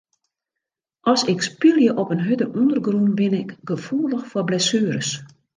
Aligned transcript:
As 1.11 1.21
ik 1.31 1.39
spylje 1.49 1.91
op 2.01 2.09
in 2.13 2.25
hurde 2.27 2.45
ûndergrûn 2.61 3.13
bin 3.19 3.33
ik 3.41 3.49
gefoelich 3.69 4.25
foar 4.29 4.45
blessueres. 4.49 5.09